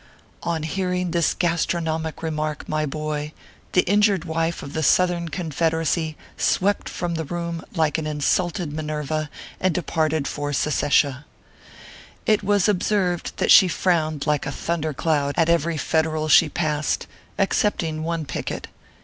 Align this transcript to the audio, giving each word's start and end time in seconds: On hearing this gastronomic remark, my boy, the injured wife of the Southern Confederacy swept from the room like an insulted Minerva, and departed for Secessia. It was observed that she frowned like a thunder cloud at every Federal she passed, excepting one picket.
On 0.41 0.63
hearing 0.63 1.11
this 1.11 1.35
gastronomic 1.35 2.23
remark, 2.23 2.67
my 2.67 2.87
boy, 2.87 3.33
the 3.73 3.81
injured 3.83 4.25
wife 4.25 4.63
of 4.63 4.73
the 4.73 4.81
Southern 4.81 5.29
Confederacy 5.29 6.17
swept 6.37 6.89
from 6.89 7.13
the 7.13 7.23
room 7.23 7.63
like 7.75 7.99
an 7.99 8.07
insulted 8.07 8.73
Minerva, 8.73 9.29
and 9.59 9.75
departed 9.75 10.27
for 10.27 10.53
Secessia. 10.53 11.25
It 12.25 12.41
was 12.43 12.67
observed 12.67 13.37
that 13.37 13.51
she 13.51 13.67
frowned 13.67 14.25
like 14.25 14.47
a 14.47 14.51
thunder 14.51 14.95
cloud 14.95 15.35
at 15.37 15.49
every 15.49 15.77
Federal 15.77 16.27
she 16.27 16.49
passed, 16.49 17.05
excepting 17.37 18.01
one 18.01 18.25
picket. 18.25 18.69